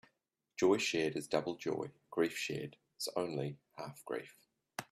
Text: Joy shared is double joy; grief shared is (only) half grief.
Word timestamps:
Joy 0.57 0.77
shared 0.79 1.15
is 1.15 1.27
double 1.27 1.57
joy; 1.57 1.91
grief 2.09 2.35
shared 2.35 2.75
is 2.99 3.07
(only) 3.15 3.59
half 3.77 4.03
grief. 4.03 4.35